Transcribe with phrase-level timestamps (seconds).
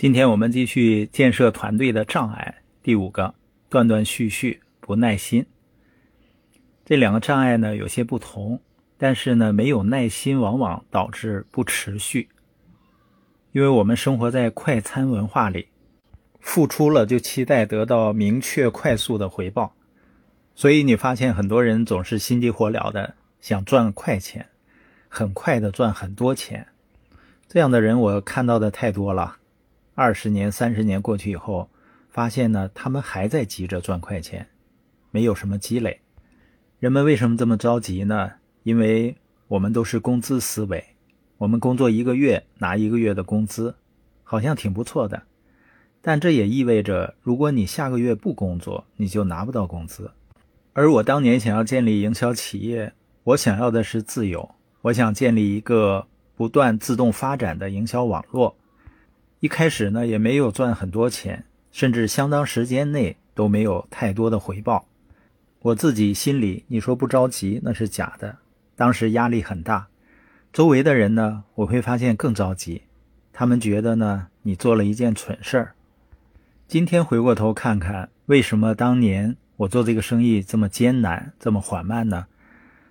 [0.00, 3.34] 今天我们继续建设团队的障碍，第五个
[3.68, 5.44] 断断续续、不耐心。
[6.86, 8.62] 这两个障碍呢有些不同，
[8.96, 12.30] 但是呢没有耐心往往导致不持续，
[13.52, 15.68] 因为我们生活在快餐文化里，
[16.40, 19.74] 付出了就期待得到明确快速的回报，
[20.54, 24.46] 所以你发现很多人总是心急火燎的想赚快钱，
[25.08, 26.68] 很快的赚很多钱，
[27.46, 29.36] 这样的人我看到的太多了。
[30.02, 31.68] 二十年、三十年过去以后，
[32.08, 34.46] 发现呢，他们还在急着赚快钱，
[35.10, 36.00] 没有什么积累。
[36.78, 38.32] 人们为什么这么着急呢？
[38.62, 39.14] 因为
[39.46, 40.82] 我们都是工资思维，
[41.36, 43.74] 我们工作一个月拿一个月的工资，
[44.24, 45.24] 好像挺不错的。
[46.00, 50.10] 但这也意味着，如果你下个月不工作，你就拿不到工资。
[50.72, 54.48] 而我当年想要建立营销企业，我想要的是自由，
[54.80, 58.56] 我想建立一个不断自动发展的营销网络。
[59.40, 64.86] 一开始呢，也没有赚很多钱，甚至相当时间内都没有太多的回报。
[65.60, 68.36] 我自己心里，你说不着急那是假的。
[68.76, 69.88] 当时压力很大，
[70.52, 72.82] 周围的人呢，我会发现更着急。
[73.32, 75.74] 他们觉得呢，你做了一件蠢事儿。
[76.68, 82.26] 今天回过头看看，为什么当年我做这个生意这么艰难、这么缓慢呢？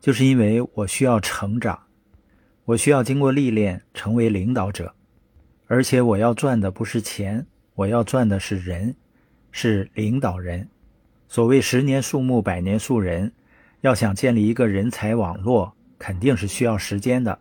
[0.00, 1.78] 就是因为我需要成长，
[2.64, 4.94] 我需要经过历练，成为领导者。
[5.72, 8.96] 而且我要赚的不是钱，我要赚的是人，
[9.52, 10.68] 是领导人。
[11.28, 13.30] 所谓十年树木，百年树人，
[13.82, 17.38] 要想建立一个人才网络，肯定是需要时间的。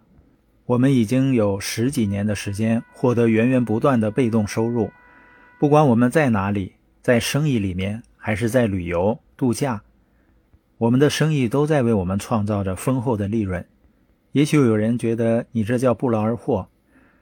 [0.67, 4.91] 我们已经有十几年的时间，获得源源不断的被动收入。
[5.58, 9.81] 不管我们在哪里，在生意里面，还是在旅游度假，
[10.77, 13.66] 我们的生意都在为我们创造着丰厚的利润。
[14.33, 16.69] 也许有人觉得你这叫不劳而获。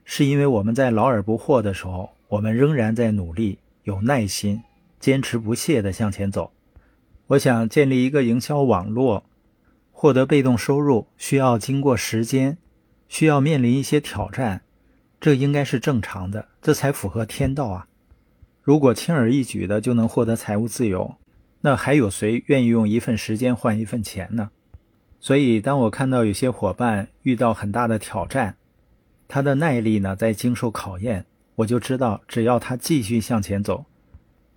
[0.10, 4.64] 是因为我们在劳而不获的时候，我们仍然在努力，有耐心，
[5.02, 6.54] 坚持不懈地向前走。
[7.28, 9.26] 我想建立一个营销网络，
[9.92, 12.58] 获得被动收入需要经过时间，
[13.10, 14.62] 需要面临一些挑战，
[15.20, 17.88] 这应该是正常的，这才符合天道啊！
[18.64, 21.16] 如果轻而易举的就能获得财务自由，
[21.60, 24.52] 那还有谁愿意用一份时间换一份钱呢？
[25.20, 28.56] 所以，当我看到有些伙伴遇到很大的挑战，
[29.28, 33.86] 他的耐力呢，在经受考验，我就知道，只要他继续向前走，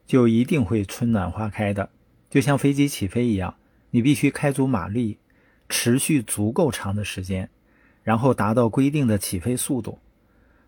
[0.06, 1.91] 就一定会春暖花开的。
[2.28, 3.56] 就像飞机起飞一样，
[3.91, 5.19] 你必须开足马力，
[5.69, 7.50] 持续足够长的时间，
[8.04, 9.98] 然后达到规定的起飞速度，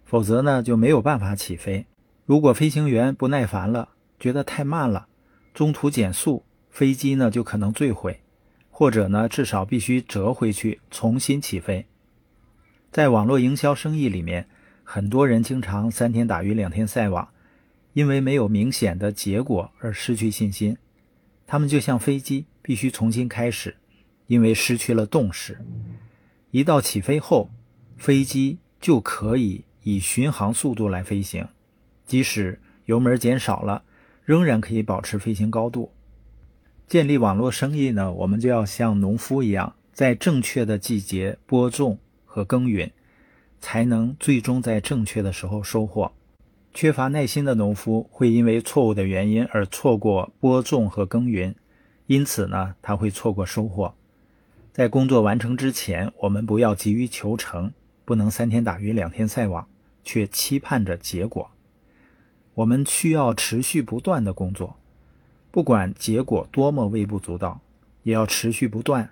[0.04, 1.86] 否则呢，就没有办法起飞。
[2.26, 5.06] 如果飞行员不耐烦了，觉得太慢了，
[5.54, 8.20] 中途减速，飞机呢就可能坠毁，
[8.70, 11.86] 或者呢，至少必须折回去重新起飞。
[12.92, 14.46] 在网络营销生意里面，
[14.84, 17.26] 很多人经常三天打鱼两天晒网，
[17.94, 20.76] 因为没有明显的结果而失去信心。
[21.46, 23.76] 他们就像飞机，必须重新开始，
[24.26, 25.58] 因为失去了动势。
[26.50, 27.48] 一到起飞后，
[27.96, 31.48] 飞机就可以以巡航速度来飞行，
[32.04, 33.84] 即使油门减少了，
[34.22, 35.90] 仍然可以保持飞行高度。
[36.86, 41.98] 建立网络生意呢，我们就要像农夫一样，在正确的季节播种。
[42.32, 42.90] 和耕耘，
[43.60, 46.10] 才能最终在正确的时候收获。
[46.72, 51.54] 缺乏耐心的农夫会因为错误的原因而错过播种和耕耘，
[52.06, 53.94] 因此呢，他会错过收获。
[54.72, 57.74] 在工作完成之前，我们不要急于求成，
[58.06, 59.68] 不能三天打鱼两天晒网，
[60.02, 61.50] 却期盼着结果。
[62.54, 64.78] 我们需要持续不断的工作，
[65.50, 67.60] 不管结果多么微不足道，
[68.02, 69.10] 也要持续不断。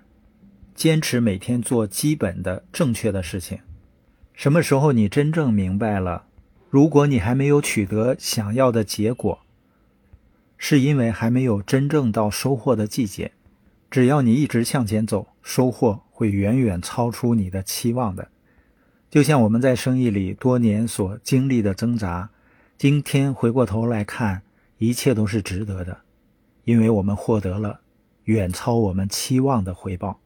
[0.75, 3.59] 坚持每天做基本的正确的事情。
[4.33, 6.25] 什么时候你真正明白了？
[6.69, 9.39] 如果你还没有取得想要的结果，
[10.57, 13.33] 是因为还没有真正到收获的季节。
[13.89, 18.29] 只要你一直向前走，收获会远远超出你的期望的。
[19.09, 22.29] 就像我们在生意里多年所经历的挣扎，
[22.77, 24.43] 今天回过头来看，
[24.77, 25.99] 一切都是值得的，
[26.63, 27.81] 因为我们获得了
[28.23, 30.20] 远超我们期望的回报。